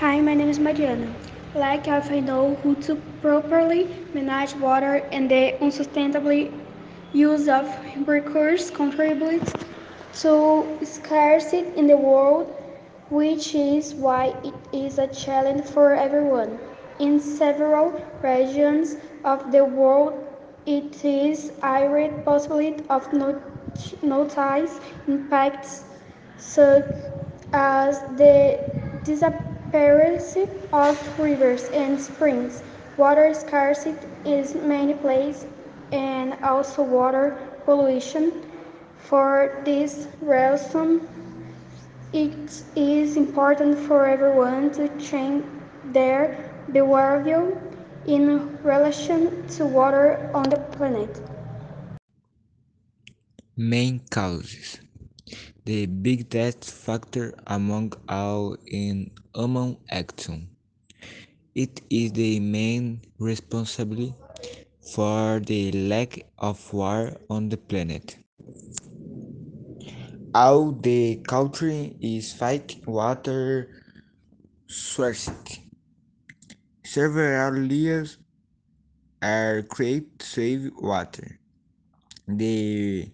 [0.00, 1.14] Hi, my name is Mariana.
[1.54, 6.48] Like if I know who to properly manage water and the unsustainable
[7.12, 7.68] use of
[8.06, 9.52] recurses contributes
[10.22, 12.48] to scarcity in the world,
[13.10, 16.58] which is why it is a challenge for everyone.
[16.98, 20.26] In several regions of the world,
[20.66, 23.42] it is a great possibility of not-
[24.02, 25.84] notice impacts
[26.36, 26.84] such
[27.52, 28.58] as the
[29.04, 32.62] disappearance of rivers and springs,
[32.96, 35.46] water scarcity is many places,
[35.92, 38.32] and also water pollution.
[38.98, 41.08] For this reason,
[42.12, 45.44] it is important for everyone to change
[45.92, 47.56] their behavior
[48.06, 51.20] in relation to water on the planet.
[53.56, 54.80] Main causes.
[55.64, 60.48] The biggest factor among all in human action.
[61.54, 64.14] It is the main responsibility
[64.80, 68.16] for the lack of water on the planet.
[70.34, 73.68] All the country is fighting water
[74.66, 75.70] scarcity.
[76.84, 78.18] Several laws
[79.22, 81.38] are created to save water.
[82.26, 83.10] The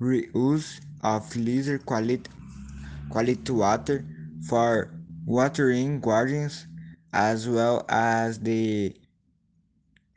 [0.00, 2.30] reuse of lesser quality,
[3.10, 4.04] quality water
[4.48, 4.90] for
[5.24, 6.66] watering gardens
[7.12, 8.94] as well as the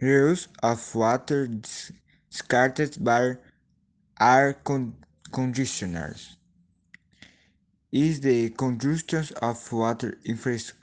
[0.02, 1.48] reuse of water
[2.30, 3.36] discarded by
[4.20, 4.96] air con-
[5.32, 6.36] conditioners
[7.92, 10.74] is the congestion of water infra-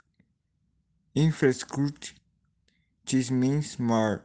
[1.15, 2.13] infrastructure.
[3.05, 4.23] This means more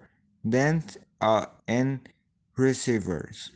[0.48, 2.08] dams uh, and
[2.56, 3.52] reservoirs.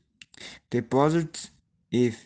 [0.70, 1.50] Deposits
[1.90, 2.24] if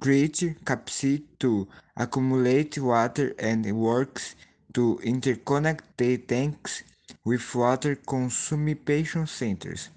[0.00, 4.34] create capacity to accumulate water and works
[4.72, 6.82] to interconnect the tanks
[7.24, 9.90] with water consumption centers.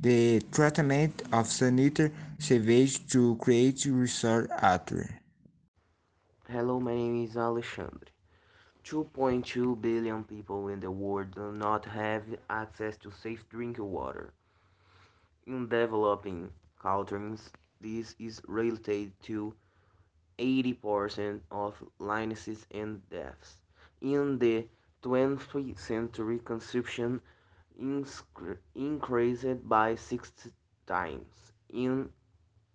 [0.00, 5.20] The treatment of sanitary sewage to create resource water.
[6.48, 8.08] Hello, my name is Alexandre.
[8.84, 14.32] 2.2 billion people in the world do not have access to safe drinking water.
[15.46, 19.54] In developing countries, this is related to
[20.38, 23.62] 80% of illnesses and deaths.
[24.00, 24.68] In the
[25.02, 27.20] 20th century, consumption
[28.74, 30.50] increased by 60
[30.86, 31.52] times.
[31.70, 32.10] In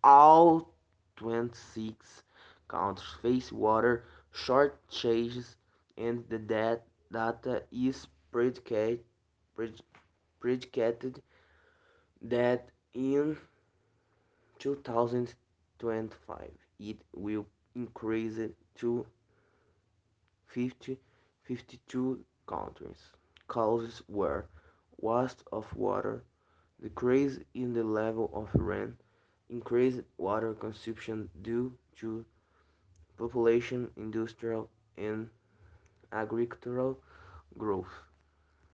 [0.04, 0.74] all
[1.18, 2.24] 26
[2.68, 5.56] countries face water shortages
[5.98, 6.80] and the death
[7.12, 9.04] data is predicated,
[10.40, 11.22] predicated
[12.22, 13.38] that in
[14.60, 17.46] 2025 it will
[17.76, 18.40] increase
[18.76, 19.06] to
[20.48, 21.00] 50,
[21.44, 23.12] 52 countries.
[23.48, 24.48] Causes were
[24.98, 26.24] waste of water,
[26.82, 28.98] decrease in the level of rain,
[29.50, 32.26] increased water consumption due to
[33.18, 35.30] population, industrial, and
[36.12, 37.00] agricultural
[37.58, 38.02] growth.